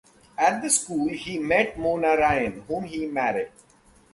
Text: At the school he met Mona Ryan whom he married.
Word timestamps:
At 0.35 0.63
the 0.63 0.69
school 0.71 1.09
he 1.09 1.37
met 1.37 1.77
Mona 1.77 2.17
Ryan 2.17 2.63
whom 2.67 2.85
he 2.85 3.05
married. 3.05 3.51